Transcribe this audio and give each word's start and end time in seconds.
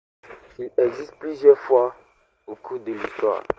Il 0.57 0.71
a 0.79 0.85
existé 0.85 1.15
plusieurs 1.19 1.55
fois 1.59 1.95
au 2.47 2.55
cours 2.55 2.79
de 2.79 2.91
l'histoire. 2.93 3.43